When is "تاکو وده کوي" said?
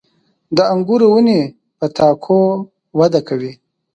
1.97-3.53